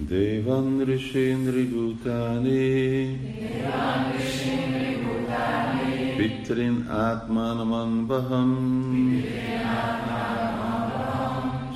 [0.00, 3.18] Devan Rishendri Bhutani
[6.16, 8.52] Pitrin Atmanaman Baham.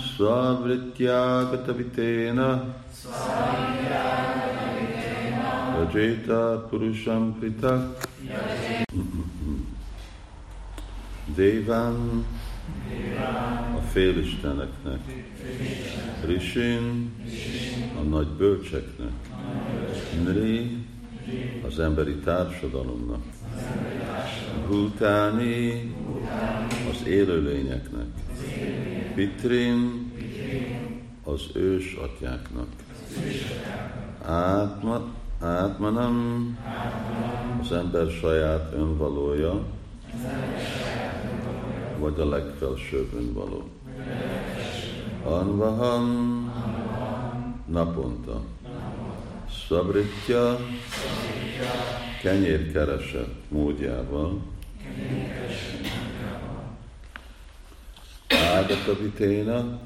[0.01, 2.51] Svavrityagatabitena
[5.77, 8.09] Rajeta Purusham Pritak
[11.37, 12.25] Devan.
[13.77, 15.03] A félisteneknek,
[16.27, 16.87] Rishin
[17.25, 17.27] a
[18.09, 19.13] nagy bölcseknek,
[20.25, 20.85] Nri
[21.67, 23.23] az emberi társadalomnak,
[24.67, 25.95] Bhutáni
[26.91, 28.07] az élőlényeknek,
[29.15, 30.13] Pitrin
[31.25, 32.69] az ős atyáknak,
[34.25, 35.09] Átma,
[35.41, 36.59] Átmanam
[37.61, 39.65] az ember saját önvalója,
[41.99, 43.65] vagy a legfelsőbb önvaló.
[45.25, 46.36] Anvaham
[47.67, 48.43] naponta.
[49.69, 50.59] Szabritja
[52.23, 54.43] kenyérkereset módjával.
[58.55, 59.81] Ágataviténa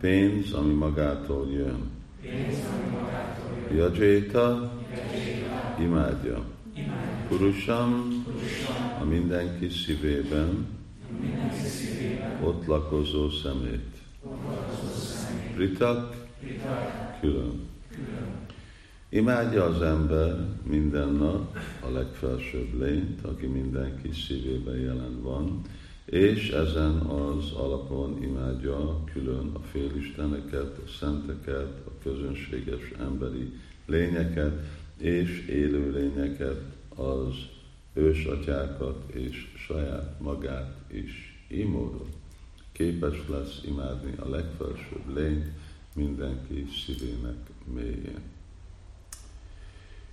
[0.00, 1.90] pénz, ami magától jön.
[3.76, 4.72] Jajéta
[5.80, 6.44] imádja.
[7.28, 8.24] Purusam
[9.00, 10.66] a mindenki szívében
[12.42, 13.96] ott lakozó szemét.
[15.56, 16.16] Ritak,
[17.20, 17.60] külön.
[19.08, 25.60] Imádja az ember minden nap a legfelsőbb lényt, aki mindenki szívében jelen van,
[26.04, 33.52] és ezen az alapon imádja külön a félisteneket, a szenteket, a közönséges emberi
[33.86, 34.60] lényeket
[34.98, 36.60] és élő lényeket,
[36.94, 37.34] az
[37.92, 41.44] ősatyákat és saját magát is.
[41.50, 42.15] Így módon
[42.76, 45.46] képes lesz imádni a legfelsőbb lényt
[45.94, 47.36] mindenki szívének
[47.74, 48.20] mélyén.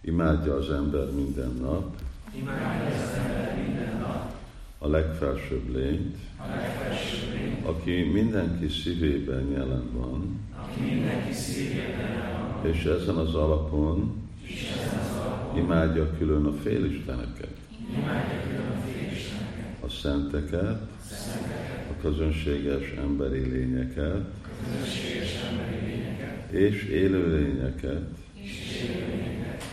[0.02, 1.95] Imádja az ember minden nap.
[2.36, 4.34] Imádja az ember minden nap.
[4.78, 6.18] A legfelsőbb lényt.
[6.38, 7.66] A legfelsőbb lényt.
[7.66, 10.40] Aki mindenki szívében jelen van.
[10.56, 12.72] Aki mindenki szívében jelen van.
[12.72, 14.22] És ezen az alapon.
[14.41, 15.57] És ezen az alapon.
[15.57, 17.57] Imádja külön a félisteneket.
[17.96, 19.84] Imádja külön a félisteneket.
[19.84, 20.81] A szenteket.
[20.81, 21.62] A szenteket
[22.01, 24.25] közönséges emberi lényeket,
[24.63, 29.63] közönséges emberi lényeket és élő lényeket, és élő lényeket.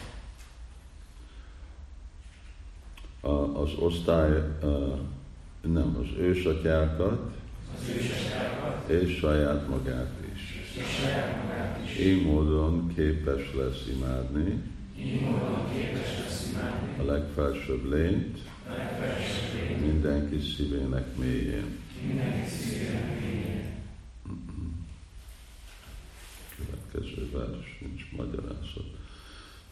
[3.21, 4.43] A, az osztály,
[5.61, 7.35] nem, az ősatyákat,
[8.87, 10.67] és saját magát is.
[12.01, 14.63] Így módon képes lesz imádni,
[15.73, 18.39] képes lesz imádni a legfelsőbb lényt,
[18.69, 21.79] a legfelsőbb lényt mindenki szívének mélyén.
[26.57, 28.99] Következő vers, nincs magyarázat.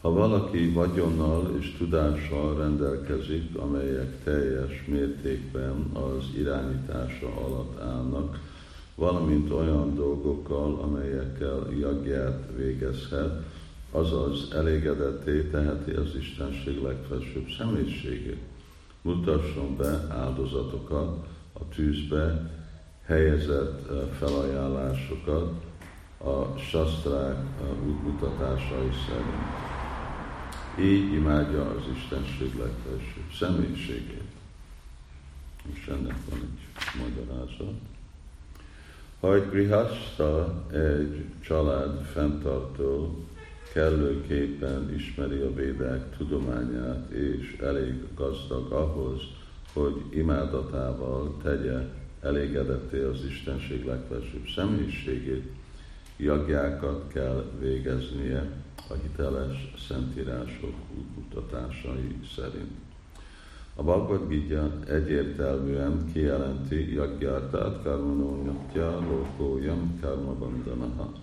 [0.01, 8.39] Ha valaki vagyonnal és tudással rendelkezik, amelyek teljes mértékben az irányítása alatt állnak,
[8.95, 13.43] valamint olyan dolgokkal, amelyekkel jagját végezhet,
[13.91, 18.41] azaz elégedetté teheti az Istenség legfelsőbb személyiségét.
[19.01, 22.51] Mutasson be áldozatokat, a tűzbe
[23.05, 25.63] helyezett felajánlásokat
[26.17, 27.37] a sastrák
[27.85, 29.67] útmutatásai szerint.
[30.79, 34.31] Így imádja az Istenség legfelsőbb személyiségét.
[35.69, 37.75] Most ennek van egy magyarázat.
[39.19, 43.23] Ha egy grihasta, egy család fenntartó
[43.73, 49.21] kellőképpen ismeri a védák tudományát, és elég gazdag ahhoz,
[49.73, 51.79] hogy imádatával tegye
[52.21, 55.51] elégedetté az Istenség legfelsőbb személyiségét,
[56.17, 58.51] jagjákat kell végeznie
[58.89, 62.71] a hiteles szentírások útmutatásai szerint.
[63.75, 71.13] A Bhagavad Gita egyértelműen kijelenti Yagyartát karmanónyatja lokójam karmabandanaha.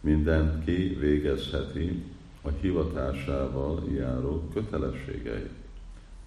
[0.00, 2.02] Mindenki végezheti
[2.42, 5.50] a hivatásával járó kötelességeit.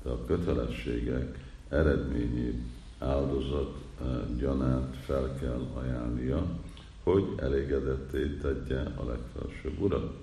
[0.03, 2.61] De a kötelességek eredményét
[2.99, 4.07] áldozat eh,
[4.37, 6.45] gyanát fel kell ajánlnia,
[7.03, 10.13] hogy elégedetté tegye a legfelsőbb urat.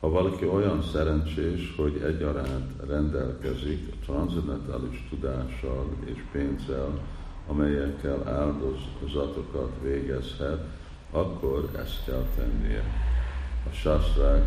[0.00, 7.00] Ha valaki olyan szerencsés, hogy egyaránt rendelkezik transzendentális tudással és pénzzel,
[7.46, 10.64] amelyekkel áldozatokat végezhet,
[11.10, 12.82] akkor ezt kell tennie.
[13.70, 14.44] A sastrák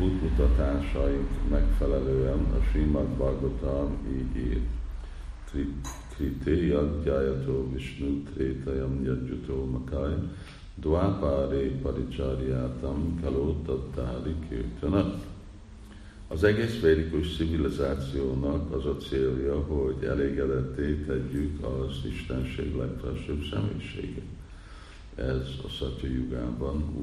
[0.00, 4.60] útmutatásaink megfelelően a Srimad Bhagavatam így ír.
[6.16, 10.14] Krité Yadjayató Vishnu Trétajam Yadjutó Makaj
[10.74, 15.14] Dwapare Paricsarjátam Kalótattári Kirtana.
[16.28, 24.24] Az egész védikus civilizációnak az a célja, hogy elégedetté tegyük az Istenség legfelsőbb személyiséget.
[25.14, 26.06] Ez a Szatya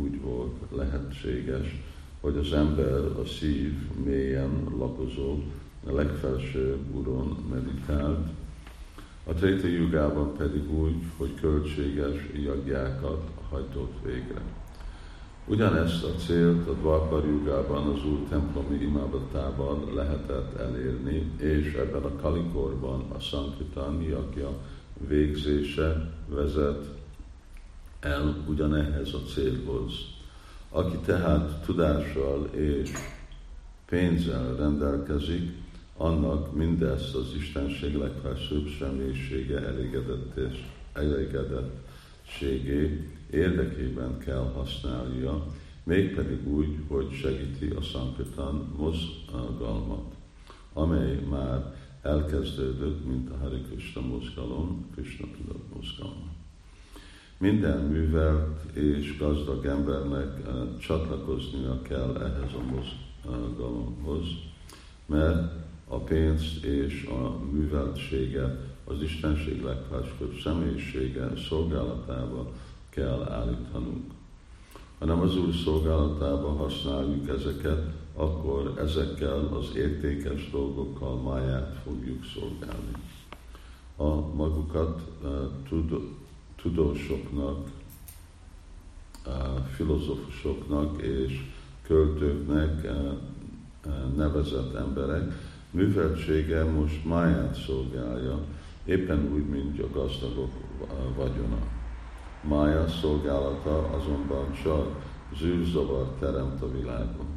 [0.02, 1.82] úgy volt lehetséges,
[2.22, 3.74] hogy az ember a szív
[4.04, 5.38] mélyen lakozó,
[5.86, 8.28] a legfelsőbb Uron meditált,
[9.30, 14.42] a Tréta Jugában pedig úgy, hogy költséges jagjákat hajtott végre.
[15.46, 22.16] Ugyanezt a célt a Dvapar Jugában az Úr templomi imádatában lehetett elérni, és ebben a
[22.22, 24.50] kalikorban a Sankritan jagja
[25.08, 26.86] végzése vezet
[28.00, 29.94] el ugyanehhez a célhoz.
[30.70, 32.92] Aki tehát tudással és
[33.86, 35.52] pénzzel rendelkezik,
[36.02, 40.64] annak mindezt az Istenség legfelsőbb személyisége elégedett és
[40.94, 45.46] elégedettségé érdekében kell használja,
[45.84, 50.16] mégpedig úgy, hogy segíti a Sankirtan mozgalmat,
[50.74, 56.28] amely már elkezdődött, mint a Hari Krishna mozgalom, Krishna tudat mozgalma.
[57.38, 64.28] Minden művelt és gazdag embernek eh, csatlakoznia kell ehhez a mozgalomhoz,
[65.06, 72.52] mert a pénzt és a műveltséget az Istenség legfelsőbb személyisége szolgálatába
[72.90, 74.12] kell állítanunk.
[75.00, 82.92] Hanem az Úr szolgálatába használjuk ezeket, akkor ezekkel az értékes dolgokkal máját fogjuk szolgálni.
[83.96, 85.30] A magukat uh,
[85.70, 85.94] tud,
[86.62, 87.70] tudósoknak,
[89.26, 89.34] uh,
[89.76, 91.46] filozófusoknak és
[91.82, 95.34] költőknek uh, nevezett emberek
[95.72, 98.40] műveltsége most máját szolgálja,
[98.86, 100.52] éppen úgy, mint a gazdagok
[101.16, 101.58] vagyona.
[102.42, 105.06] Mája szolgálata azonban csak
[105.38, 107.28] zűrzavar teremt a világon.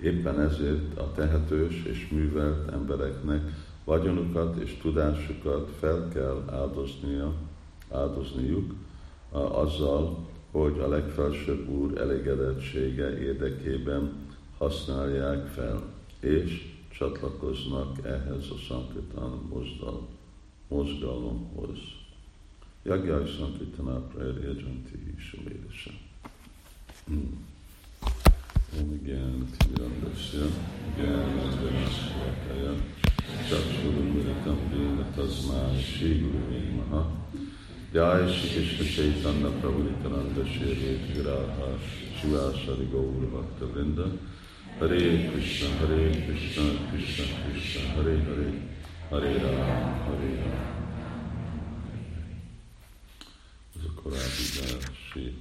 [0.00, 3.42] Éppen ezért a tehetős és művelt embereknek
[3.84, 7.32] vagyonukat és tudásukat fel kell áldoznia,
[7.90, 8.74] áldozniuk
[9.30, 14.12] azzal, hogy a legfelsőbb Úr elégedettsége érdekében
[14.58, 15.82] használják fel,
[16.20, 19.32] és csatlakoznak ehhez a Sankirtan
[20.68, 21.78] mozgalomhoz.
[22.82, 25.90] Jagjai Sankirtana Prayer Agenti Sumédesa.
[28.78, 30.46] Om Gyan Timirandasya,
[30.96, 32.72] Gyan Anjanasya,
[33.48, 37.02] Chakshurumiritam Vina Tasmai Shri Guru Maha,
[37.92, 41.68] Jai Shri Krishna Chaitanya Prabhu Nityananda Shri Viraha
[42.16, 44.06] Shivasari Gaur Bhakta Vrinda,
[44.78, 48.52] Hare Krishna, Hare Krishna, Krishna Krishna, Hare Hare,
[49.10, 50.76] Hare Ram, Hare Ram.
[53.76, 55.34] Ez a korábbi versi.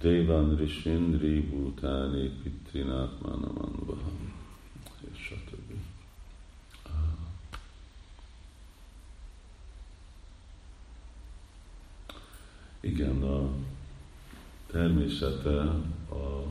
[0.00, 4.32] Devan Rishindri Bhutani Pitrinatmanamanvaham,
[5.12, 5.70] és stb.
[12.80, 13.50] Igen, a
[14.66, 15.60] természete
[16.10, 16.41] a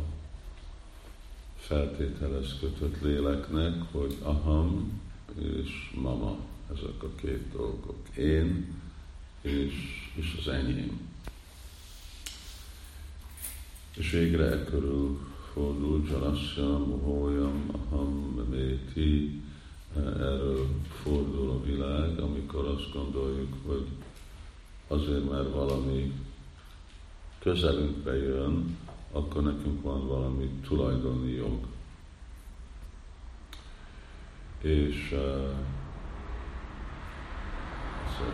[1.72, 5.02] feltételez kötött léleknek, hogy aham
[5.40, 6.38] és mama,
[6.74, 7.98] ezek a két dolgok.
[8.18, 8.76] Én
[9.42, 9.74] és,
[10.16, 11.10] és az enyém.
[13.96, 15.20] És végre e körül
[15.54, 19.42] fordul Janasya, Mohoyam, Aham, Méti,
[19.96, 20.68] erről
[21.04, 23.86] fordul a világ, amikor azt gondoljuk, hogy
[24.88, 26.14] azért, mert valami
[27.40, 28.78] közelünkbe jön,
[29.12, 31.68] akkor nekünk van valami tulajdoni jog.
[34.62, 35.56] És uh,
[38.08, 38.28] ez,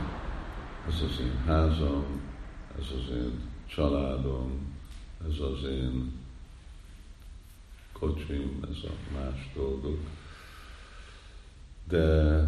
[0.87, 2.05] ez az én házam,
[2.79, 4.75] ez az én családom,
[5.27, 6.11] ez az én
[7.91, 9.99] kocsim, ez a más dolgok.
[11.87, 12.43] De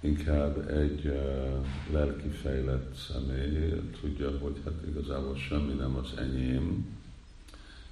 [0.00, 6.97] inkább egy uh, lelki fejlett személy tudja, hogy hát igazából semmi nem az enyém,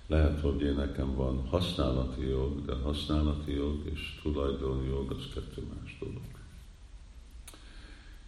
[0.07, 5.63] lehet, hogy én nekem van használati jog, de használati jog és tulajdoni jog az kettő
[5.75, 6.23] más dolog.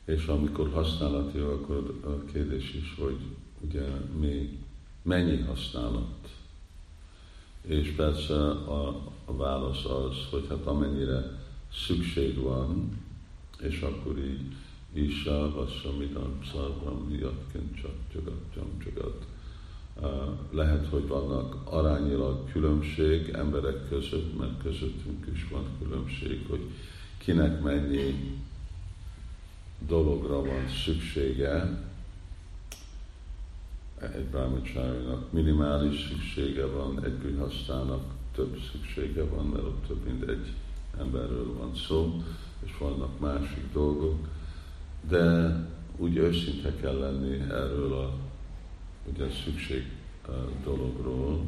[0.04, 3.18] És amikor használati jog, akkor a kérdés is, hogy
[3.60, 3.86] ugye
[4.18, 4.58] mi,
[5.02, 6.28] mennyi használat.
[7.60, 8.88] És persze a,
[9.24, 11.38] a válasz az, hogy hát amennyire
[11.72, 12.98] szükség van,
[13.60, 14.40] és akkor így
[14.92, 19.26] Isa, Vassamidam, Szarvam, Jatkin, Csak, Csagat, Csam, Csagat,
[20.50, 26.60] lehet, hogy vannak arányilag különbség emberek között, mert közöttünk is van különbség, hogy
[27.18, 28.36] kinek mennyi
[29.86, 31.86] dologra van szüksége,
[34.00, 38.02] egy brahmacsárinak minimális szüksége van, egy grihasztának
[38.34, 40.52] több szüksége van, mert ott több mint egy
[40.98, 42.22] emberről van szó,
[42.64, 44.26] és vannak másik dolgok,
[45.08, 45.56] de
[45.96, 48.27] úgy őszinte kell lenni erről a
[49.12, 49.84] ugye, szükség
[50.64, 51.46] dologról,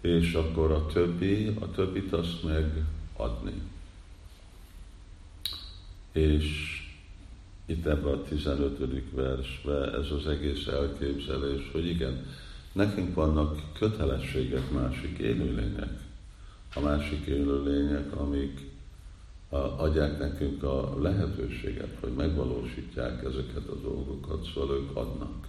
[0.00, 2.84] és akkor a többi, a többit azt meg
[3.16, 3.52] adni.
[6.12, 6.78] És
[7.66, 9.02] itt ebben a 15.
[9.10, 12.26] versben ez az egész elképzelés, hogy igen,
[12.72, 16.00] nekünk vannak kötelességek másik élőlények.
[16.74, 18.72] A másik élőlények, amik
[19.76, 25.46] adják nekünk a lehetőséget, hogy megvalósítják ezeket a dolgokat, szóval ők adnak.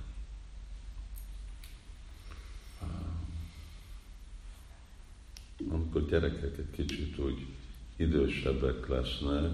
[5.96, 7.46] Amikor gyerekek egy kicsit úgy
[7.96, 9.52] idősebbek lesznek,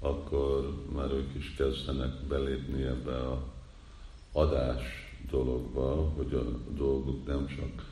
[0.00, 3.52] akkor már ők is kezdenek belépni ebbe a
[4.32, 4.82] adás
[5.30, 7.86] dologba, hogy a dolgok nem csak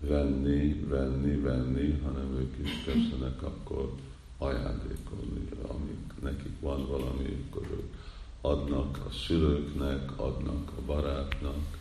[0.00, 3.94] venni, venni, venni, hanem ők is kezdenek akkor
[4.38, 7.94] ajándékolni, amik nekik van valami, akkor ők
[8.40, 11.78] adnak a szülőknek, adnak a barátnak.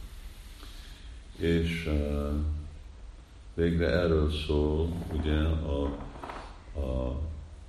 [1.38, 2.34] És uh,
[3.54, 5.84] végre erről szól ugye a,
[6.80, 7.20] a,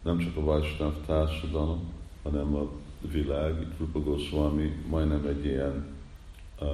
[0.02, 2.70] nem csak a Vajsnav társadalom, hanem a
[3.12, 5.86] világ, itt Rupa Goswami majdnem egy ilyen
[6.60, 6.68] uh,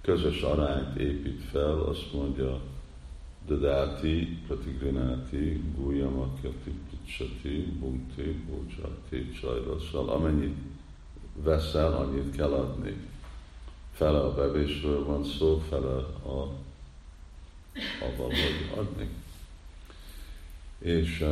[0.00, 2.60] közös arányt épít fel, azt mondja,
[3.46, 10.56] Dadati, Pratigrinati, Guyamakati, Picsati, Bhukti, Bócsati, Csajrasszal, amennyit
[11.42, 12.96] veszel, annyit kell adni.
[13.92, 15.94] Fele a bevésről van szó, fele
[16.26, 16.48] a
[18.00, 19.08] abban, hogy adni.
[20.78, 21.24] És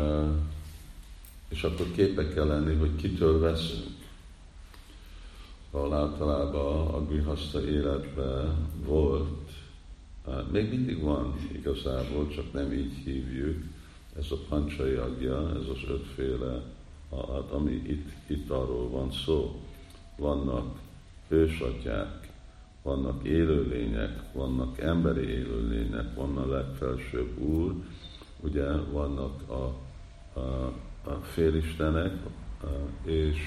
[1.53, 4.01] és akkor képek kell lenni, hogy kitől veszünk.
[5.71, 9.51] Ahol általában a grihaszta életben volt,
[10.51, 13.63] még mindig van igazából, csak nem így hívjuk,
[14.19, 16.63] ez a pancsajagja, ez az ötféle,
[17.51, 19.61] ami itt, itt arról van szó.
[20.17, 20.79] Vannak
[21.29, 22.22] hősatyák,
[22.83, 27.75] vannak élőlények, vannak emberi élőlények, van a legfelsőbb úr,
[28.41, 29.65] ugye vannak a,
[30.41, 30.73] a
[31.05, 32.13] a félistenek,
[33.05, 33.39] és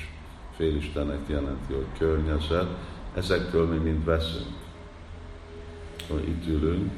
[0.55, 2.67] félistenek jelenti, hogy környezet,
[3.13, 4.55] ezektől mi mind veszünk.
[6.09, 6.91] Hogy itt ülünk,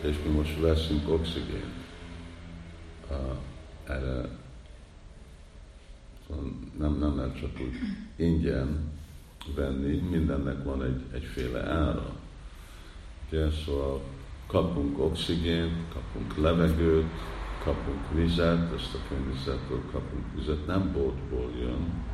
[0.00, 1.76] és mi most veszünk oxigént.
[3.84, 4.28] Erre
[6.78, 7.74] nem, nem lehet csak úgy
[8.16, 8.97] ingyen
[9.54, 12.10] venni, mindennek van egy, egyféle ára.
[13.30, 14.00] Ugye, szóval
[14.46, 17.10] kapunk oxigént, kapunk levegőt,
[17.64, 22.04] kapunk vizet, ezt a környezettől kapunk vizet, nem boltból jön,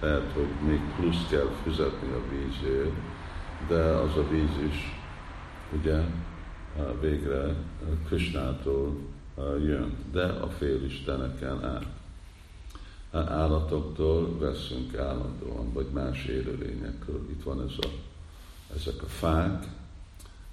[0.00, 2.94] lehet, hogy még plusz kell fizetni a vízért,
[3.68, 5.00] de az a víz is
[5.78, 6.00] ugye
[7.00, 7.54] végre
[8.06, 8.96] Krisnától
[9.64, 11.99] jön, de a félisteneken át.
[13.10, 17.30] Állatoktól veszünk állandóan, vagy más élőlényekről.
[17.30, 17.88] Itt van ez a,
[18.74, 19.66] ezek a fák,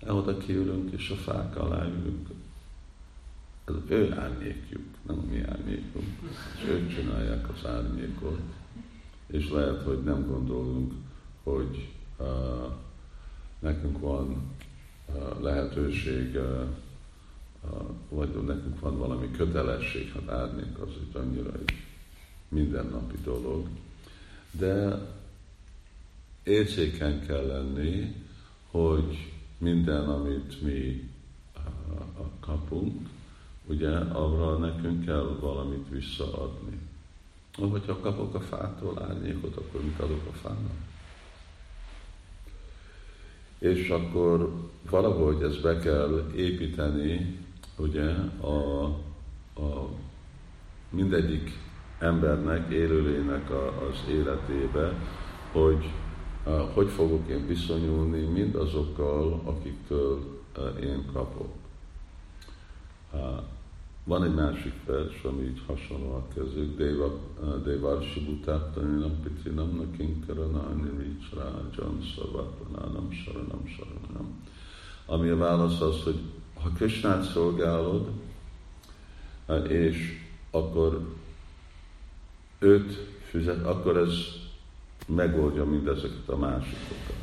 [0.08, 2.28] oda kiülünk, és a fák alá ülünk,
[3.66, 6.06] ez ő árnyékjuk, nem mi árnyékunk.
[6.56, 8.40] És ők csinálják az árnyékot.
[9.28, 10.94] És lehet, hogy nem gondolunk,
[11.44, 12.28] hogy uh,
[13.60, 14.42] nekünk van
[15.06, 16.62] uh, lehetőség, uh,
[17.64, 21.74] uh, vagy nekünk van valami kötelesség, hát árnyék az egy annyira egy
[22.48, 23.68] mindennapi dolog.
[24.52, 25.02] De
[26.44, 28.16] érzéken kell lenni,
[28.72, 31.10] hogy minden, amit mi
[32.40, 33.10] kapunk,
[33.66, 36.80] ugye arra nekünk kell valamit visszaadni.
[37.58, 40.86] Hogyha kapok a fától árnyékot, akkor mit adok a fának?
[43.60, 47.40] És akkor valahogy ezt be kell építeni,
[47.78, 48.10] ugye,
[48.42, 48.84] a,
[49.56, 49.90] a
[50.90, 51.60] mindegyik
[52.00, 53.50] embernek, élőlének
[53.90, 54.94] az életébe,
[55.52, 55.90] hogy
[56.74, 60.20] hogy fogok én viszonyulni mindazokkal, akiktől
[60.82, 61.54] én kapok.
[64.04, 67.20] Van egy másik vers, ami így hasonlóan kezdődik, Deva,
[67.64, 74.44] Devar Shibutattaninam Pitinam Nakinkaranani Vicsrájam Szarvatanánam Saranam Saranam.
[75.06, 76.20] Ami a válasz az, hogy
[76.62, 78.10] ha Krishnát szolgálod,
[79.68, 81.16] és akkor
[82.60, 84.14] őt fizet, akkor ez
[85.08, 87.16] megoldja mindezeket a másikokat.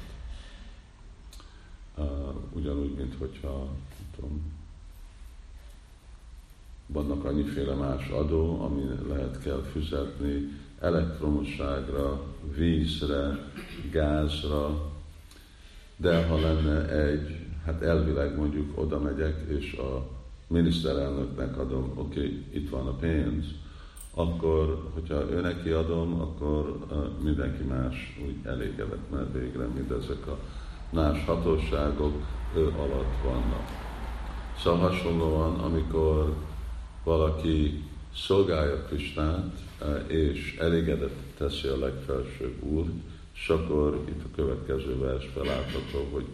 [2.52, 3.68] Ugyanúgy, mint hogyha,
[4.14, 4.52] tudom,
[6.86, 10.48] vannak annyiféle más adó, ami lehet kell fizetni
[10.80, 12.22] elektromosságra,
[12.56, 13.50] vízre,
[13.90, 14.92] gázra,
[15.96, 20.06] de ha lenne egy, hát elvileg mondjuk oda megyek, és a
[20.46, 23.44] miniszterelnöknek adom, oké, okay, itt van a pénz,
[24.14, 26.78] akkor, hogyha ő neki adom, akkor
[27.23, 30.38] mindenki más úgy elégedett, mert végre mindezek a
[30.90, 32.14] más hatóságok
[32.56, 33.83] ő alatt vannak.
[34.59, 36.35] Szóval hasonlóan, amikor
[37.04, 37.83] valaki
[38.14, 39.52] szolgálja Krisnát,
[40.06, 42.85] és elégedett teszi a legfelsőbb úr,
[43.35, 46.26] és akkor itt a következő versben látható, hogy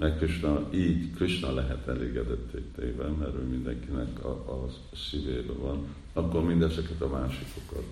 [0.00, 4.66] meg Krishna, így Krishna lehet elégedettével, mert ő mindenkinek a, a
[4.96, 7.84] szívében van, akkor mindezeket a másikokat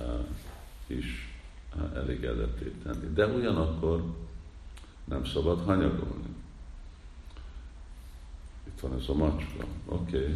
[0.00, 0.06] uh,
[0.86, 1.28] is
[1.76, 3.12] uh, elégedetté tenni.
[3.14, 4.04] De ugyanakkor
[5.04, 6.34] nem szabad hanyagolni.
[8.66, 9.64] Itt van ez a macska.
[9.86, 10.34] Oké, okay,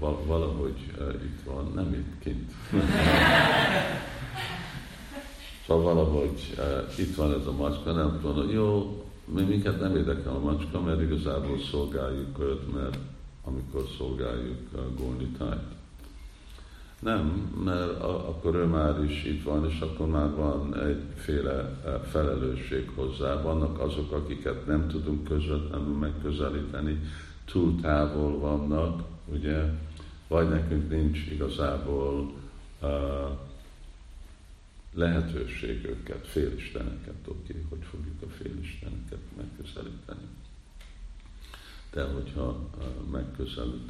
[0.00, 2.52] uh, valahogy uh, itt van, nem itt, kint.
[5.66, 10.32] szóval valahogy uh, itt van ez a macska, nem tudom, jó, mi minket nem érdekel
[10.32, 12.98] a macska, mert igazából szolgáljuk őt, mert
[13.44, 15.62] amikor szolgáljuk a Gornitájt.
[16.98, 21.98] Nem, mert a, akkor ő már is itt van, és akkor már van egyféle e,
[21.98, 23.42] felelősség hozzá.
[23.42, 27.00] Vannak azok, akiket nem tudunk közvetlenül megközelíteni,
[27.44, 29.02] túl távol vannak,
[29.32, 29.62] ugye,
[30.28, 32.32] vagy nekünk nincs igazából
[32.82, 32.90] uh,
[34.94, 40.26] lehetőség őket, félisteneket, oké, okay, hogy fogjuk a félisteneket megközelíteni.
[41.90, 43.14] De hogyha a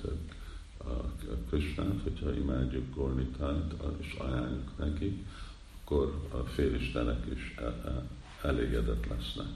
[0.04, 5.25] uh, Krisnát, hogyha imádjuk Gornitánt, és ajánljuk neki,
[5.84, 8.02] akkor a félistenek is e, e,
[8.42, 9.46] elégedett lesznek.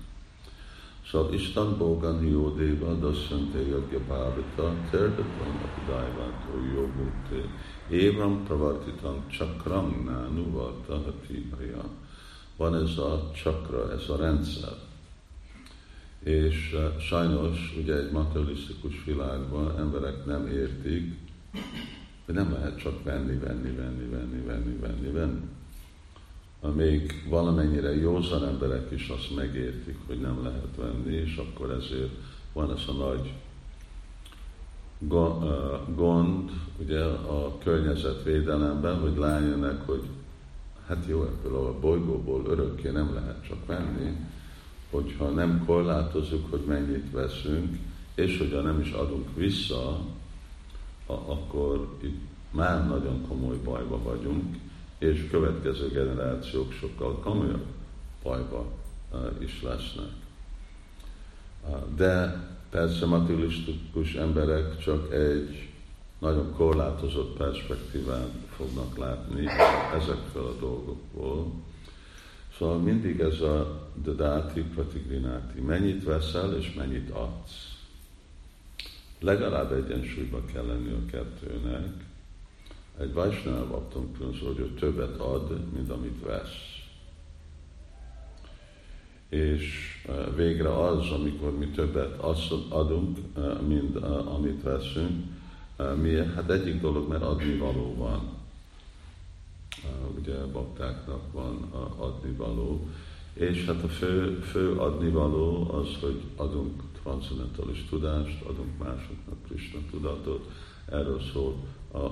[1.10, 7.44] Szóval Isten Bogan Hiódéva, Dasszante Jagya Bhavita, Terdatam Apidájvátó Jogmukté,
[7.90, 11.84] Évam Pravartitam Csakram Nánu Varta Hatibaya.
[12.56, 14.72] Van ez a csakra, ez a rendszer.
[16.22, 21.14] És uh, sajnos ugye egy materialisztikus világban emberek nem értik,
[22.24, 25.48] hogy nem lehet csak venni, venni, venni, venni, venni, venni, venni
[26.78, 32.12] még valamennyire józan emberek is azt megértik, hogy nem lehet venni, és akkor ezért
[32.52, 33.32] van ez a nagy
[35.94, 40.02] gond ugye a környezetvédelemben, hogy lányának, hogy
[40.86, 44.16] hát jó, ebből a bolygóból örökké nem lehet csak venni,
[44.90, 47.78] hogyha nem korlátozunk, hogy mennyit veszünk,
[48.14, 50.00] és hogyha nem is adunk vissza,
[51.06, 54.56] akkor itt már nagyon komoly bajba vagyunk,
[54.98, 57.64] és következő generációk sokkal komolyabb
[58.22, 58.66] bajba
[59.38, 60.10] is lesznek.
[61.96, 65.68] De persze materialisztikus emberek csak egy
[66.18, 69.46] nagyon korlátozott perspektíván fognak látni
[69.94, 71.52] ezekről a dolgokból.
[72.58, 75.60] Szóval mindig ez a dadati pratigrináti.
[75.60, 77.76] Mennyit veszel és mennyit adsz.
[79.20, 82.06] Legalább egyensúlyban kell lenni a kettőnek,
[83.00, 86.77] egy Vajsnáv adtam különböző, hogy többet ad, mint amit vesz.
[89.28, 92.20] És e, végre az, amikor mi többet
[92.68, 95.24] adunk, e, mint e, amit veszünk,
[96.00, 96.34] miért?
[96.34, 98.36] Hát egyik dolog, mert adni való van.
[100.18, 102.88] Ugye baktáknak van adnivaló,
[103.32, 110.50] és hát a fő, fő adnivaló az, hogy adunk transzendentális tudást, adunk másoknak Krishna tudatot,
[110.90, 111.54] erről szól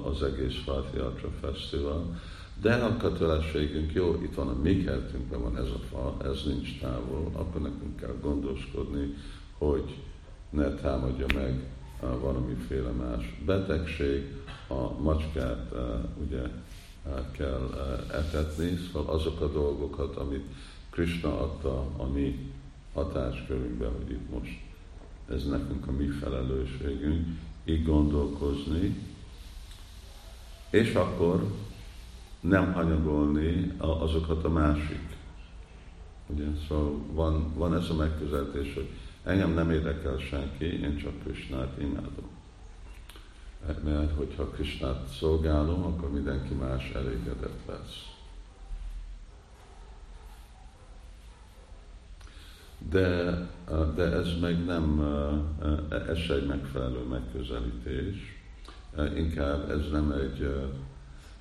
[0.05, 2.21] az egész Fátiatra Fesztivál.
[2.61, 6.81] De a kötelességünk, jó, itt van a mi kertünkben van ez a fa, ez nincs
[6.81, 9.15] távol, akkor nekünk kell gondoskodni,
[9.59, 9.97] hogy
[10.51, 11.65] ne támadja meg
[12.01, 14.35] valamiféle más betegség,
[14.69, 15.73] a macskát
[16.27, 16.43] ugye
[17.31, 17.71] kell
[18.13, 20.45] etetni, szóval azok a dolgokat, amit
[20.91, 22.53] Krishna adta a mi
[22.93, 24.61] hatáskörünkben, hogy itt most
[25.31, 27.27] ez nekünk a mi felelősségünk,
[27.65, 28.97] így gondolkozni,
[30.71, 31.45] és akkor
[32.41, 35.17] nem hanyagolni azokat a másik.
[36.27, 38.89] Ugye, szóval van, van ez a megközelítés, hogy
[39.25, 42.29] engem nem érdekel senki, én csak Krisnát imádom.
[43.85, 48.15] Mert hogyha Krisnát szolgálom, akkor mindenki más elégedett lesz.
[52.91, 53.25] De,
[53.95, 55.01] de ez meg nem,
[55.91, 58.37] ez egy megfelelő megközelítés
[59.17, 60.55] inkább ez nem egy,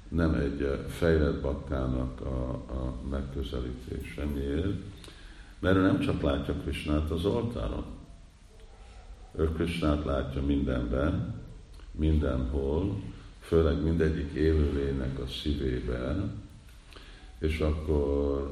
[0.10, 4.26] nem egy fejlett baktának a, a megközelítése.
[4.26, 4.78] Miért?
[5.60, 7.86] Mert ő nem csak látja Krisnát az oltáron.
[9.38, 11.42] Ő Krisnát látja mindenben,
[11.92, 13.02] mindenhol,
[13.40, 16.44] főleg mindegyik élőlének a szívében,
[17.40, 18.50] és akkor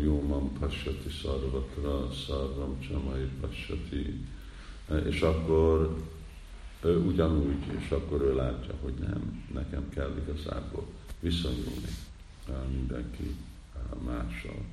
[0.00, 4.24] Jómam Passati Sarvatra, Sarvam Csamai Passati,
[5.06, 5.96] és akkor
[6.84, 10.86] ő ugyanúgy, és akkor ő látja, hogy nem, nekem kell igazából
[11.20, 11.88] viszonyulni
[12.72, 13.36] mindenki
[14.04, 14.64] mással.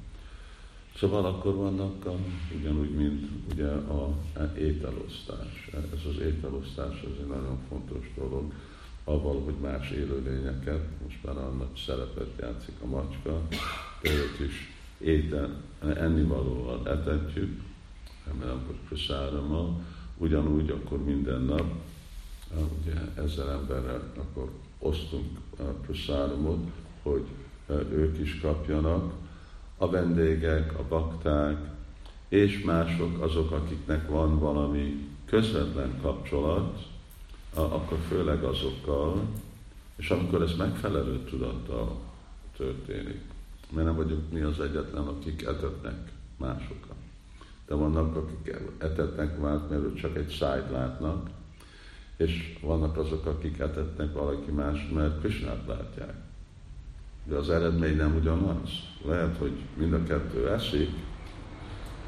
[0.96, 2.16] Szóval akkor vannak a,
[2.60, 4.18] ugyanúgy, mint ugye a,
[4.58, 5.70] ételosztás.
[5.74, 8.54] Ez az ételosztás az egy nagyon fontos dolog,
[9.04, 13.42] avval, hogy más élőlényeket, most már annak szerepet játszik a macska,
[14.02, 17.62] de őt is étel, ennivalóval etetjük,
[18.26, 19.80] remélem, hogy prasárama,
[20.18, 21.74] ugyanúgy akkor minden nap,
[22.56, 25.40] ugye ezzel emberrel akkor osztunk
[25.86, 27.26] prasáramot, hogy
[27.92, 29.14] ők is kapjanak,
[29.78, 31.70] a vendégek, a bakták,
[32.28, 36.88] és mások azok, akiknek van valami közvetlen kapcsolat,
[37.54, 39.22] akkor főleg azokkal,
[39.96, 42.00] és amikor ez megfelelő tudattal
[42.58, 43.22] történik,
[43.70, 46.96] mert nem vagyunk mi az egyetlen, akik etetnek másokat.
[47.68, 51.30] De vannak, akik etetnek már, mert csak egy szájt látnak,
[52.18, 56.14] és vannak azok, akik etetnek valaki más, mert Krishnát látják.
[57.24, 58.70] De az eredmény nem ugyanaz.
[59.06, 60.90] Lehet, hogy mind a kettő esik,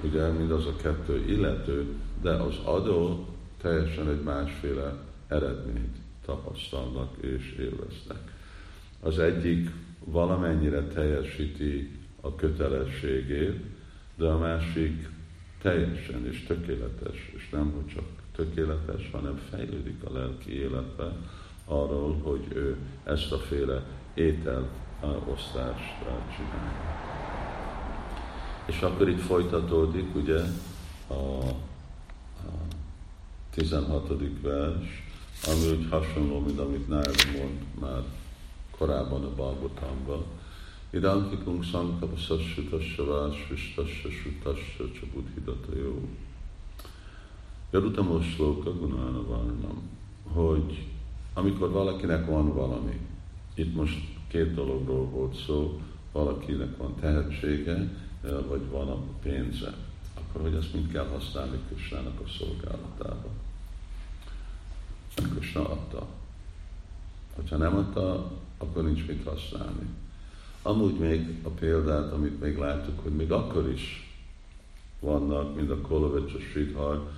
[0.03, 3.27] ugye mindaz a kettő illető, de az adó
[3.61, 4.93] teljesen egy másféle
[5.27, 8.37] eredményt tapasztalnak és élveznek.
[8.99, 9.69] Az egyik
[10.05, 13.59] valamennyire teljesíti a kötelességét,
[14.15, 15.09] de a másik
[15.61, 21.15] teljesen és tökéletes, és nem hogy csak tökéletes, hanem fejlődik a lelki életbe
[21.65, 24.69] arról, hogy ő ezt a féle étel
[25.25, 25.97] osztást
[26.35, 26.97] csinálja.
[28.65, 30.39] És akkor itt folytatódik ugye
[31.07, 31.53] a, a
[33.49, 34.13] 16.
[34.41, 35.03] vers,
[35.47, 38.03] ami úgy hasonló, mint amit Nájra mond már
[38.77, 40.23] korábban a Balgotamban.
[40.89, 46.09] Idankikung sankapasassa tassavás, vistassa sutassa csabudhidata jó.
[47.71, 49.81] Jarutamos slóka gunána varnam,
[50.23, 50.87] hogy
[51.33, 52.99] amikor valakinek van valami,
[53.53, 57.91] itt most két dologról volt szó, valakinek van tehetsége,
[58.47, 59.73] vagy van a pénze,
[60.13, 63.29] akkor hogy ezt mind kell használni Kösnának a szolgálatába.
[65.15, 66.07] Krishna adta.
[67.35, 69.87] Hogyha nem adta, akkor nincs mit használni.
[70.61, 74.13] Amúgy még a példát, amit még láttuk, hogy még akkor is
[74.99, 77.09] vannak, mint a Kolovics, a Sridhar,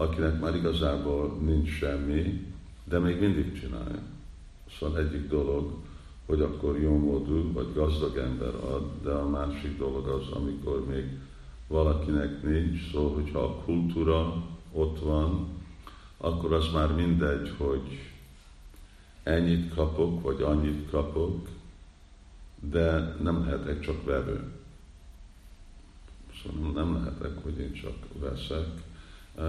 [0.00, 2.46] akinek már igazából nincs semmi,
[2.84, 4.02] de még mindig csinálja.
[4.78, 5.72] Szóval egyik dolog,
[6.26, 11.04] hogy akkor jó módú vagy gazdag ember ad, de a másik dolog az, amikor még
[11.66, 15.48] valakinek nincs, szóval hogyha a kultúra ott van,
[16.16, 18.10] akkor az már mindegy, hogy
[19.22, 21.48] ennyit kapok, vagy annyit kapok,
[22.70, 24.52] de nem lehetek csak vevő.
[26.42, 28.88] Szóval nem lehetek, hogy én csak veszek,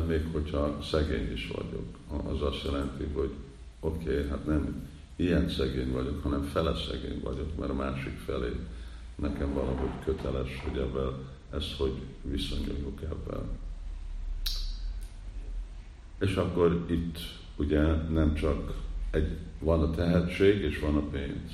[0.07, 1.97] még hogyha szegény is vagyok.
[2.27, 3.31] Az azt jelenti, hogy
[3.79, 8.51] oké, okay, hát nem ilyen szegény vagyok, hanem fele szegény vagyok, mert a másik felé
[9.15, 11.13] nekem valahogy köteles, hogy ebben
[11.53, 13.43] ezt hogy viszonyuljuk ebben.
[16.19, 17.17] És akkor itt
[17.55, 18.73] ugye nem csak
[19.11, 21.51] egy, van a tehetség és van a pénz.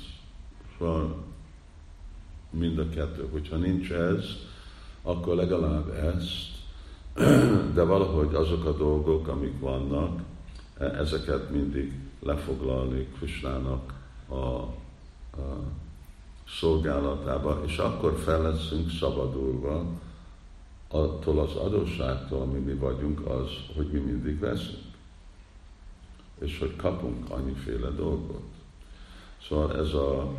[0.78, 1.24] Van
[2.50, 3.28] mind a kettő.
[3.30, 4.24] Hogyha nincs ez,
[5.02, 6.57] akkor legalább ezt,
[7.74, 10.20] de valahogy azok a dolgok, amik vannak,
[10.78, 13.94] e, ezeket mindig lefoglalni Krisnának
[14.28, 14.72] a, a
[16.48, 19.84] szolgálatába, és akkor fel leszünk szabadulva
[20.88, 24.86] attól az adósságtól, ami mi vagyunk, az, hogy mi mindig veszünk.
[26.38, 28.42] És hogy kapunk annyiféle dolgot.
[29.48, 30.32] Szóval ez a,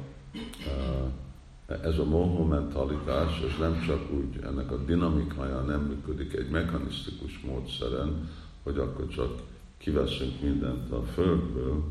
[1.70, 7.40] ez a mohó mentalitás, ez nem csak úgy, ennek a dinamikája nem működik egy mechanisztikus
[7.40, 8.30] módszeren,
[8.64, 9.42] hogy akkor csak
[9.78, 11.84] kiveszünk mindent a Földből,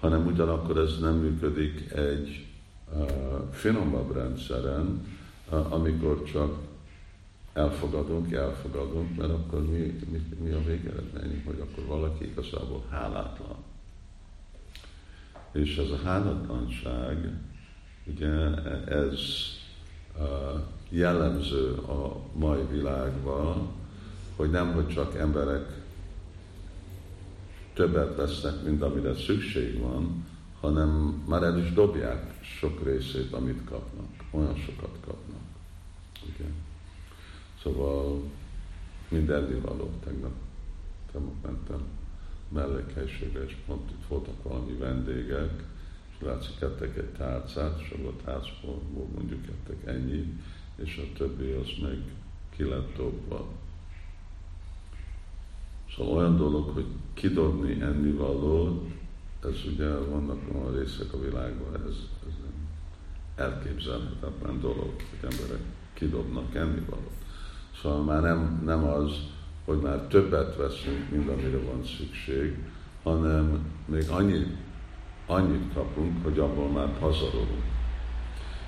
[0.00, 2.46] hanem ugyanakkor ez nem működik egy
[2.92, 3.08] uh,
[3.50, 5.06] finomabb rendszeren,
[5.50, 6.54] uh, amikor csak
[7.52, 13.56] elfogadunk, elfogadunk, mert akkor mi, mi, mi a végeredmény, hogy akkor valaki igazából hálátlan.
[15.52, 17.32] És ez a hálatlanság,
[18.04, 18.30] ugye
[18.86, 19.18] ez
[20.88, 23.68] jellemző a mai világban,
[24.36, 25.80] hogy nem, hogy csak emberek
[27.74, 30.24] többet vesznek, mint amire szükség van,
[30.60, 34.08] hanem már el is dobják sok részét, amit kapnak.
[34.30, 35.40] Olyan sokat kapnak.
[36.22, 36.48] Ugye?
[37.62, 38.22] Szóval
[39.08, 39.90] minden való.
[40.04, 40.32] Tegnap,
[41.12, 41.82] tegnap mentem
[42.48, 45.64] mellékhelységre, és pont itt voltak valami vendégek,
[46.24, 48.82] látszik, ettek egy tárcát, és abban a tárcból
[49.14, 50.40] mondjuk ettek ennyi,
[50.76, 51.98] és a többi az meg
[52.56, 53.48] ki lett dobva.
[55.96, 58.90] Szóval olyan dolog, hogy kidobni ennivalót,
[59.44, 62.32] ez ugye vannak olyan részek a világban, ez, ez
[63.36, 65.62] elképzelhetetlen dolog, hogy emberek
[65.94, 67.16] kidobnak ennivalót.
[67.82, 69.12] Szóval már nem, nem az,
[69.64, 72.58] hogy már többet veszünk, mint amire van szükség,
[73.02, 74.46] hanem még annyi,
[75.32, 77.64] annyit kapunk, hogy abból már pazarolunk.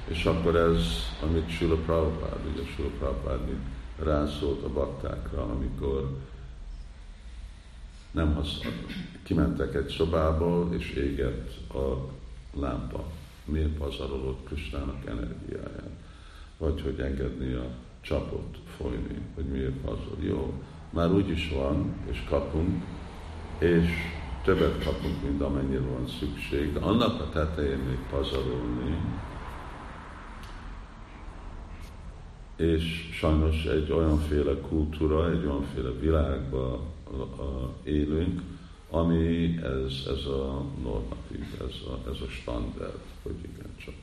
[0.08, 0.78] És akkor ez,
[1.22, 3.40] amit Sula Prabhupád, ugye Sula Prabhupád
[3.98, 6.18] rászólt a baktákra, amikor
[8.10, 8.92] nem használtak.
[9.22, 12.08] Kimentek egy szobába, és égett a
[12.52, 13.04] lámpa.
[13.44, 15.90] Miért pazarolod Kristának energiáját?
[16.58, 17.66] Vagy hogy engedni a
[18.00, 20.18] csapot folyni, hogy miért pazarol.
[20.20, 20.52] Jó,
[20.90, 22.84] már úgy is van, és kapunk,
[23.58, 23.88] és
[24.44, 28.96] többet kapunk, mint amennyire van szükség, de annak a tetején még pazarolni,
[32.56, 36.80] és sajnos egy olyanféle kultúra, egy olyanféle világban
[37.82, 38.42] élünk,
[38.90, 43.94] ami ez, ez a normatív, ez a, ez a standard, hogy igen, csak,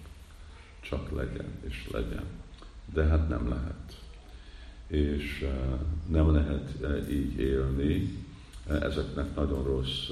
[0.81, 2.25] csak legyen és legyen.
[2.93, 3.99] De hát nem lehet.
[4.87, 5.47] És
[6.07, 6.77] nem lehet
[7.09, 8.25] így élni.
[8.81, 10.09] Ezeknek nagyon rossz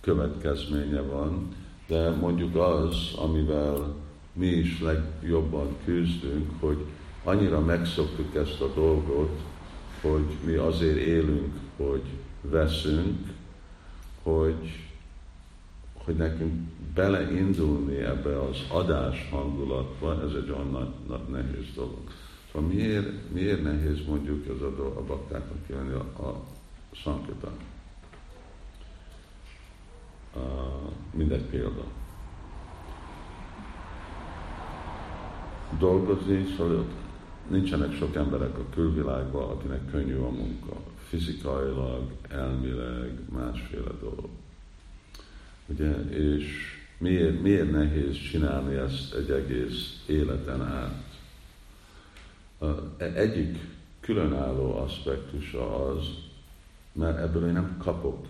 [0.00, 1.54] következménye van,
[1.86, 3.94] de mondjuk az, amivel
[4.32, 6.84] mi is legjobban küzdünk, hogy
[7.24, 9.40] annyira megszoktuk ezt a dolgot,
[10.00, 12.02] hogy mi azért élünk, hogy
[12.40, 13.18] veszünk,
[14.22, 14.88] hogy,
[16.04, 16.52] hogy nekünk
[16.94, 22.10] beleindulni ebbe az adás hangulatba, ez egy olyan nagy, nagy nehéz dolog.
[22.52, 26.44] Szóval miért, miért nehéz mondjuk ez a, dolog, a baktáknak jönni a, a
[27.04, 27.56] szankatán?
[30.34, 30.42] Uh,
[31.14, 31.84] mindegy példa.
[35.78, 36.84] Dolgozni, szóval
[37.48, 40.76] nincsenek sok emberek a külvilágban, akinek könnyű a munka.
[41.08, 44.28] Fizikailag, elmileg, másféle dolog.
[45.66, 51.09] Ugye, és miért, miért nehéz csinálni ezt egy egész életen át?
[52.96, 53.58] Egyik
[54.00, 56.04] különálló aspektusa az,
[56.92, 58.26] mert ebből én nem kapok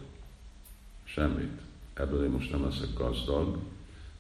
[1.04, 1.60] semmit.
[1.94, 3.58] Ebből én most nem leszek gazdag,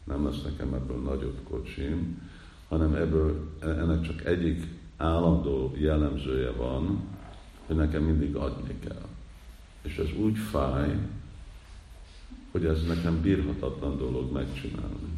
[0.04, 2.28] nem lesz nekem ebből nagyobb kocsim,
[2.68, 7.00] hanem ebből ennek csak egyik állandó jellemzője van,
[7.66, 9.08] hogy nekem mindig adni kell.
[9.82, 10.98] És ez úgy fáj,
[12.50, 15.12] hogy ez nekem bírhatatlan dolog megcsinálni.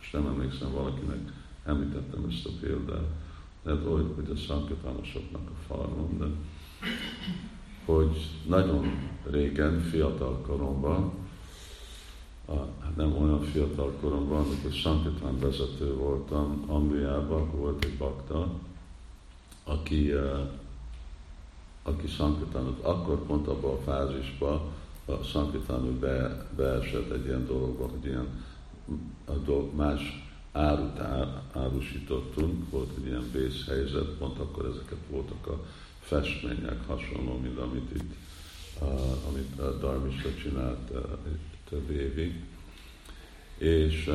[0.00, 1.32] És nem emlékszem valakinek,
[1.64, 3.25] említettem ezt a példát,
[3.66, 6.26] lehet, hogy, hogy a szankatánosoknak a farmon, de
[7.84, 11.12] hogy nagyon régen, fiatal koromban,
[12.46, 18.50] a, hát nem olyan fiatal koromban, amikor Sankatán vezető voltam Angliában, volt egy bakta,
[19.64, 20.50] aki, uh,
[21.82, 24.60] aki Sankatánot, akkor pont abban a fázisban
[25.04, 28.44] a Sankatánot be, beesett egy ilyen dologba, hogy ilyen
[29.24, 30.25] a dolg, más
[30.56, 31.00] árut
[31.52, 35.64] árusítottunk, volt egy ilyen vészhelyzet, pont akkor ezeket voltak a
[36.00, 38.14] festmények hasonló, mint amit itt,
[38.80, 41.00] uh, amit uh, Darmisra csinált uh,
[41.68, 42.44] több évig.
[43.58, 44.10] És,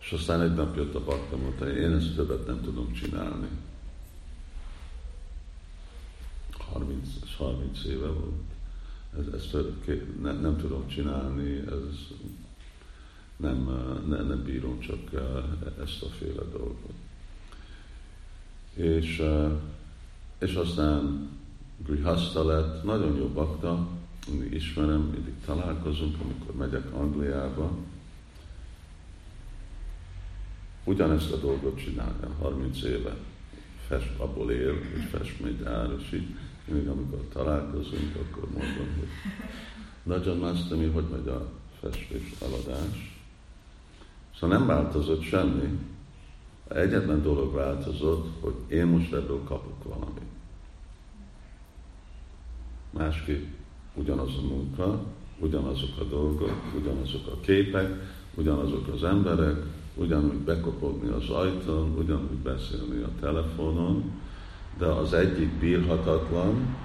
[0.00, 3.48] és aztán egy nap jött a bakta, mondta, én ezt többet nem tudom csinálni.
[6.72, 8.50] 30, 30 éve volt.
[9.18, 9.56] Ez, ezt
[10.22, 12.08] nem, nem tudom csinálni, ez
[13.40, 13.64] nem,
[14.08, 14.98] nem, nem bírom csak
[15.82, 16.92] ezt a féle dolgot.
[18.74, 19.22] És,
[20.38, 21.28] és aztán
[21.84, 23.88] Grihasta lett, nagyon jó bakta,
[24.30, 27.70] mindig ismerem, mindig találkozunk, amikor megyek Angliába.
[30.84, 33.16] Ugyanezt a dolgot csinálja 30 éve.
[33.86, 36.28] Fest, abból él, és festményt árusít.
[36.64, 39.08] Mindig amikor találkozunk, akkor mondom, hogy
[40.02, 41.50] nagyon Master, mi hogy megy a
[41.80, 43.19] festés eladás.
[44.40, 45.78] Szóval nem változott semmi.
[46.68, 50.30] Egyetlen dolog változott, hogy én most ebből kapok valamit.
[52.90, 53.46] Másképp
[53.94, 55.04] ugyanaz a munka,
[55.38, 59.56] ugyanazok a dolgok, ugyanazok a képek, ugyanazok az emberek,
[59.94, 64.10] ugyanúgy bekopogni az ajtón, ugyanúgy beszélni a telefonon,
[64.78, 66.76] de az egyik bírhatatlan,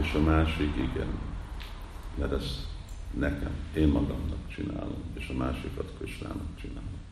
[0.00, 1.08] és a másik igen.
[2.18, 2.75] Mert ezt
[3.18, 7.04] nekem, én magamnak csinálom, és a másikat Kristának csinálom.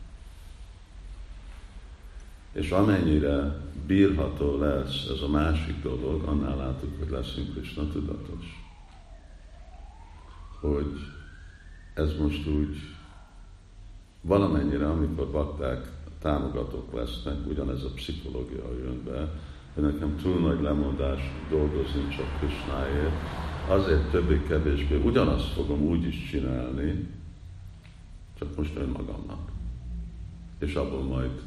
[2.51, 8.63] És amennyire bírható lesz ez a másik dolog, annál látjuk, hogy leszünk Krishna tudatos
[10.67, 10.99] hogy
[11.93, 12.77] ez most úgy
[14.21, 15.91] valamennyire, amikor bakták
[16.21, 19.29] támogatók lesznek, ugyanez a pszichológia jön be,
[19.73, 27.07] hogy nekem túl nagy lemondás dolgozni csak Krishnáért, azért többé-kevésbé ugyanazt fogom úgy is csinálni,
[28.39, 29.51] csak most önmagamnak.
[30.59, 31.41] És abból majd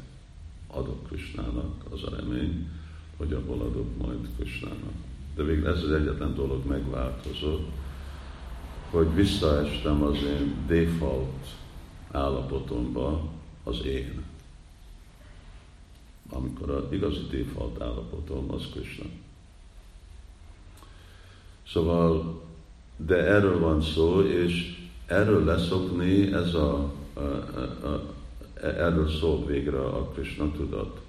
[0.67, 2.67] adok Krishnának, az a remény,
[3.17, 4.93] hogy abból adok majd Krishnának.
[5.35, 7.69] De végül ez az egyetlen dolog megváltozott,
[8.89, 11.47] hogy visszaestem az én default
[12.11, 13.29] állapotomba,
[13.63, 14.23] az én.
[16.29, 19.05] Amikor az igazi default állapotom az Krishna.
[21.71, 22.41] Szóval,
[22.97, 28.15] de erről van szó, és erről leszokni, ez a, a, a, a
[28.61, 31.01] erről szól végre a Krishna tudat,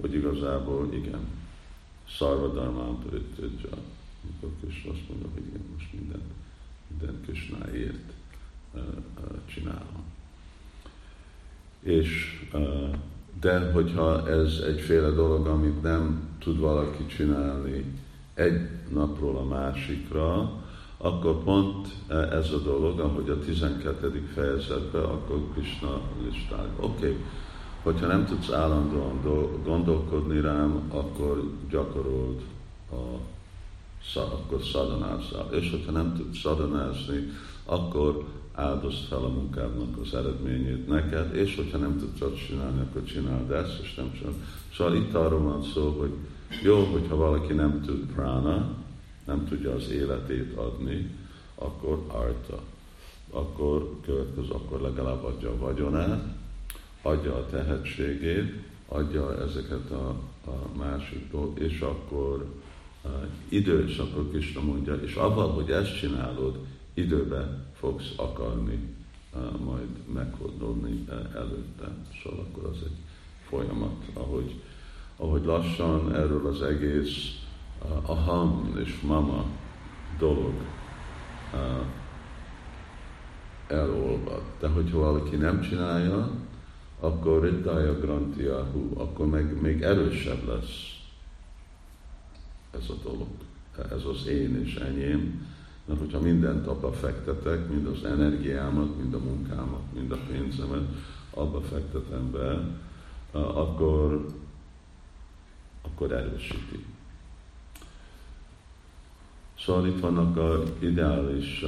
[0.00, 1.20] hogy igazából igen,
[2.04, 3.70] Sarvadharmán Pritidja,
[4.22, 6.20] amikor Krishna azt mondja, hogy igen, most minden,
[6.88, 8.12] minden Krishnáért
[8.74, 8.80] uh,
[9.46, 10.04] csinálom.
[11.80, 12.40] És
[13.40, 17.84] de hogyha ez egyféle dolog, amit nem tud valaki csinálni
[18.38, 20.52] egy napról a másikra,
[20.96, 24.28] akkor pont ez a dolog, ahogy a 12.
[24.34, 26.68] fejezetben, akkor Krishna listál.
[26.76, 27.16] Oké, okay.
[27.82, 29.20] hogyha nem tudsz állandóan
[29.64, 32.40] gondolkodni rám, akkor gyakorold
[32.90, 33.18] a
[34.14, 35.48] akkor szadanázzál.
[35.50, 37.32] És hogyha nem tudsz szadanázni,
[37.70, 43.50] akkor áldozd fel a munkádnak az eredményét neked, és hogyha nem tudsz csinálni, akkor csináld
[43.50, 44.36] ezt, és nem csinálod.
[44.74, 46.12] Szóval itt arról van szó, hogy
[46.62, 48.70] jó, hogyha valaki nem tud prána,
[49.26, 51.10] nem tudja az életét adni,
[51.54, 52.60] akkor arta.
[53.30, 56.24] Akkor következő, akkor legalább adja a vagyonát,
[57.02, 58.52] adja a tehetségét,
[58.88, 60.08] adja ezeket a,
[60.46, 62.46] a másik és akkor
[63.04, 63.10] uh,
[63.48, 66.58] idő, és akkor Krishna mondja, és abban, hogy ezt csinálod,
[66.98, 68.94] időben fogsz akarni
[69.34, 71.88] uh, majd meghódolni uh, előtte.
[72.22, 72.96] Szóval akkor az egy
[73.48, 74.62] folyamat, ahogy,
[75.16, 77.46] ahogy lassan erről az egész
[78.06, 79.44] a ham és mama
[80.18, 80.52] dolog
[83.66, 84.42] elolvad.
[84.60, 86.30] De hogyha valaki nem csinálja,
[87.00, 90.98] akkor Riddaya Grantiahu, akkor meg még erősebb lesz
[92.70, 93.28] ez a dolog.
[93.92, 95.46] Ez az én és enyém.
[95.88, 100.88] Mert hogyha mindent abba fektetek, mind az energiámat, mind a munkámat, mind a pénzemet
[101.30, 102.60] abba fektetem be,
[103.38, 104.26] akkor,
[105.82, 106.84] akkor erősíti.
[109.58, 111.64] Szóval itt vannak a ideális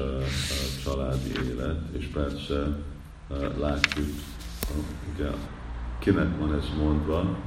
[0.85, 2.78] családi élet, és persze
[3.59, 4.09] látjuk,
[5.14, 5.30] ugye,
[5.98, 7.38] kinek van ez mondva,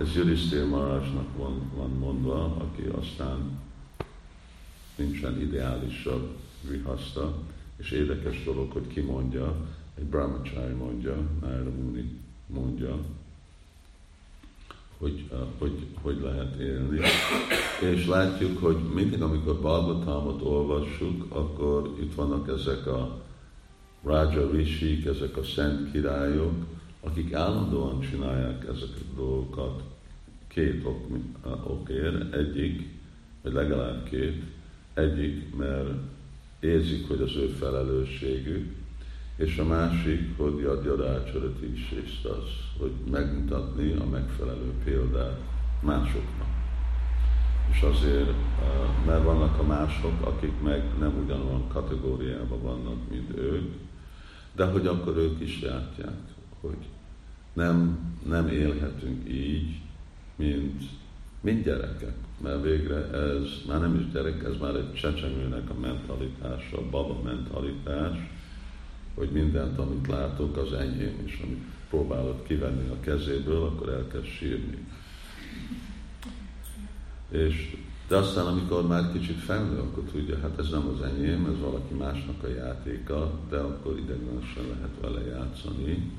[0.00, 3.58] ez Judisztér Marásnak van, van mondva, aki aztán
[4.96, 6.36] nincsen ideálisabb
[6.68, 7.34] vihaszta,
[7.76, 9.54] és érdekes dolog, hogy ki mondja,
[9.94, 12.98] egy brahmachari mondja, Nára Muni mondja,
[14.98, 17.00] hogy, hogy, hogy lehet élni.
[17.80, 23.22] És látjuk, hogy mindig, amikor Bhagavatamot olvassuk, akkor itt vannak ezek a
[24.02, 26.54] Raja Rishik, ezek a szent királyok,
[27.00, 29.82] akik állandóan csinálják ezeket a dolgokat
[30.48, 31.06] két ok,
[31.66, 32.34] okért.
[32.34, 32.88] Egyik,
[33.42, 34.42] vagy legalább két,
[34.96, 35.88] egyik, mert
[36.60, 38.74] érzik, hogy az ő felelősségük,
[39.36, 45.40] és a másik, hogy Yadyadácsarat is, és az, hogy megmutatni a megfelelő példát
[45.80, 46.48] másoknak.
[47.70, 48.32] És azért,
[49.06, 53.72] mert vannak a mások, akik meg nem ugyanolyan kategóriában vannak, mint ők,
[54.54, 56.20] de hogy akkor ők is látják,
[56.60, 56.86] hogy
[57.52, 59.80] nem, nem élhetünk így,
[60.36, 60.82] mint,
[61.46, 62.14] mint gyerekek.
[62.42, 67.22] Mert végre ez már nem is gyerek, ez már egy csecsemőnek a mentalitása, a baba
[67.22, 68.16] mentalitás,
[69.14, 74.86] hogy mindent, amit látok, az enyém, és amit próbálod kivenni a kezéből, akkor elkezd sírni.
[77.28, 77.76] És,
[78.08, 81.94] de aztán, amikor már kicsit felnő, akkor tudja, hát ez nem az enyém, ez valaki
[81.94, 86.12] másnak a játéka, de akkor ideglenesen lehet vele játszani.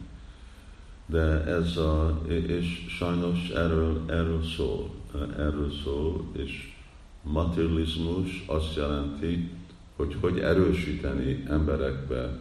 [1.05, 4.96] De ez a, és sajnos erről, erről szól,
[5.37, 6.75] erről szól, és
[7.21, 9.49] materializmus azt jelenti,
[9.95, 12.39] hogy hogy erősíteni emberekbe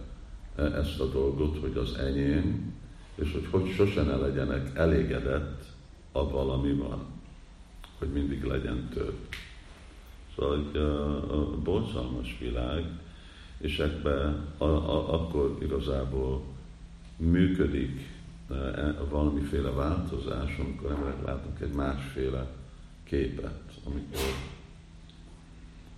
[0.57, 2.75] ezt a dolgot, hogy az enyém,
[3.14, 5.64] és hogy, hogy sose ne legyenek elégedett
[6.12, 7.05] a valami van,
[7.99, 9.17] hogy mindig legyen több.
[10.37, 12.85] Szóval egy a borzalmas világ,
[13.59, 16.43] és ebbe a, a, akkor igazából
[17.17, 18.16] működik
[19.11, 22.47] valamiféle változás, amikor emberek látnak egy másféle
[23.05, 24.20] képet, amikor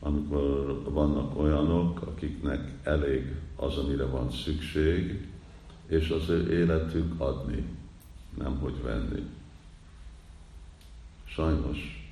[0.01, 5.27] amikor vannak olyanok, akiknek elég az, amire van szükség,
[5.87, 7.65] és az ő életük adni,
[8.39, 9.23] nem hogy venni.
[11.25, 12.11] Sajnos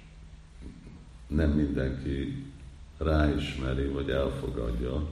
[1.27, 2.45] nem mindenki
[2.99, 5.07] ráismeri, vagy elfogadja,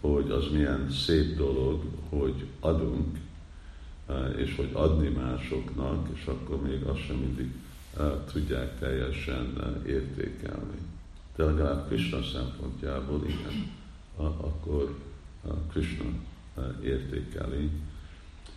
[0.00, 3.18] hogy az milyen szép dolog, hogy adunk,
[4.36, 7.52] és hogy adni másoknak, és akkor még azt sem mindig
[8.32, 10.78] tudják teljesen értékelni.
[11.36, 13.70] De legalább Krishna szempontjából igen,
[14.16, 14.98] akkor
[15.70, 16.04] Krishna
[16.82, 17.70] értékeli,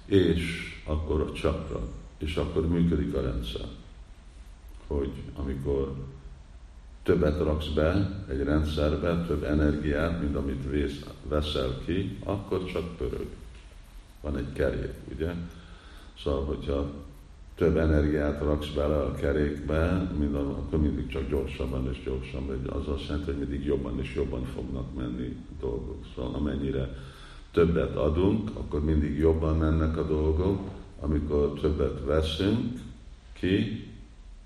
[0.05, 1.87] és akkor a csakra,
[2.17, 3.65] és akkor működik a rendszer.
[4.87, 5.95] Hogy amikor
[7.03, 13.27] többet raksz be egy rendszerbe, több energiát, mint amit vész, veszel ki, akkor csak pörög.
[14.21, 15.33] Van egy kerék, ugye?
[16.23, 16.91] Szóval, hogyha
[17.55, 22.87] több energiát raksz bele a kerékbe, mint a, akkor mindig csak gyorsabban és gyorsabban, az
[22.87, 26.05] azt jelenti, hogy mindig jobban és jobban fognak menni dolgok.
[26.15, 26.97] Szóval amennyire
[27.51, 30.69] többet adunk, akkor mindig jobban mennek a dolgok,
[30.99, 32.79] amikor többet veszünk
[33.33, 33.85] ki,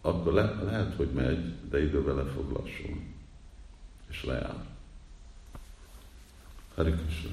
[0.02, 3.14] akkor le, lehet, hogy megy, de idővel le fog lassulni.
[4.10, 4.66] És leáll.
[6.76, 7.32] Hari Krishna.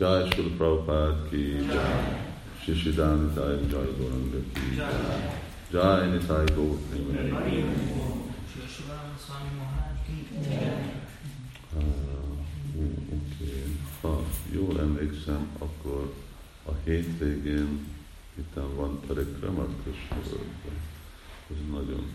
[0.00, 2.16] Jai Srila Prabhupada ki Jai.
[2.64, 5.20] Shishidani Jai Jai Goranga ki Jai.
[5.70, 7.00] Jai Nitai Gautri.
[7.44, 7.64] Oké.
[14.00, 14.22] Ha
[14.52, 16.14] jól emlékszem, akkor
[16.66, 17.86] a hétvégén
[18.38, 20.16] itt van Parikrama Krishna
[21.50, 22.06] Ez nagyon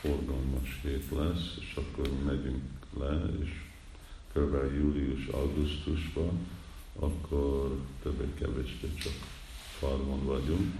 [0.00, 2.62] forgalmas hét lesz, és akkor megyünk
[2.98, 3.50] le, és
[4.34, 4.54] kb.
[4.78, 6.46] július-augusztusban,
[6.98, 9.12] akkor többé-kevésbé csak
[9.78, 10.74] farmon vagyunk,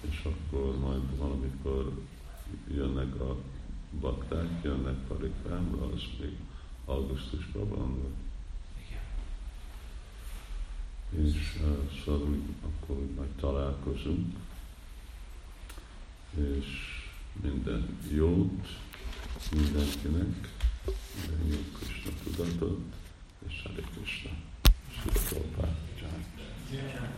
[0.00, 1.92] és akkor majd valamikor
[2.74, 3.36] jönnek a
[4.00, 6.36] bakták, jönnek parikrámra, az még
[6.84, 8.26] augusztusban van, vagy
[11.10, 14.36] és uh, szóval akkor majd találkozunk,
[16.34, 16.66] és
[17.42, 18.78] minden jót
[19.52, 20.54] mindenkinek,
[21.14, 22.80] minden jó Krishna tudatot,
[26.70, 27.08] Yeah.